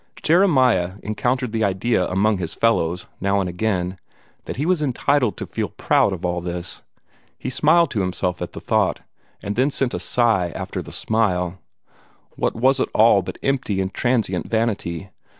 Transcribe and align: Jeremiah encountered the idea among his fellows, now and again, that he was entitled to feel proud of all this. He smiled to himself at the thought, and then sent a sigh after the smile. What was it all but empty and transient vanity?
Jeremiah 0.23 0.93
encountered 1.03 1.51
the 1.51 1.63
idea 1.63 2.07
among 2.07 2.39
his 2.39 2.55
fellows, 2.55 3.05
now 3.19 3.39
and 3.39 3.47
again, 3.47 3.99
that 4.45 4.55
he 4.55 4.65
was 4.65 4.81
entitled 4.81 5.37
to 5.37 5.45
feel 5.45 5.69
proud 5.69 6.11
of 6.11 6.25
all 6.25 6.41
this. 6.41 6.81
He 7.37 7.51
smiled 7.51 7.91
to 7.91 8.01
himself 8.01 8.41
at 8.41 8.53
the 8.53 8.59
thought, 8.59 9.01
and 9.43 9.55
then 9.55 9.69
sent 9.69 9.93
a 9.93 9.99
sigh 9.99 10.51
after 10.55 10.81
the 10.81 10.91
smile. 10.91 11.59
What 12.35 12.55
was 12.55 12.79
it 12.79 12.89
all 12.95 13.21
but 13.21 13.37
empty 13.43 13.79
and 13.79 13.93
transient 13.93 14.49
vanity? 14.49 15.11